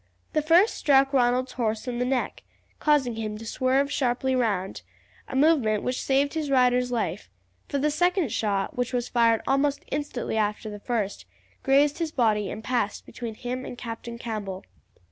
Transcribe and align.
The 0.33 0.41
first 0.41 0.73
struck 0.73 1.13
Ronald's 1.13 1.51
horse 1.51 1.87
in 1.87 1.99
the 1.99 2.05
neck, 2.05 2.41
causing 2.79 3.17
him 3.17 3.37
to 3.37 3.45
swerve 3.45 3.91
sharply 3.91 4.35
round, 4.35 4.81
a 5.27 5.35
movement 5.35 5.83
which 5.83 6.01
saved 6.01 6.33
his 6.33 6.49
rider's 6.49 6.91
life, 6.91 7.29
for 7.67 7.77
the 7.77 7.91
second 7.91 8.31
shot, 8.31 8.75
which 8.75 8.93
was 8.93 9.09
fired 9.09 9.41
almost 9.45 9.85
instantly 9.91 10.37
after 10.37 10.71
the 10.71 10.79
first, 10.79 11.27
grazed 11.61 11.99
his 11.99 12.11
body 12.11 12.49
and 12.49 12.63
passed 12.63 13.05
between 13.05 13.35
him 13.35 13.63
and 13.63 13.77
Captain 13.77 14.17
Campbell. 14.17 14.63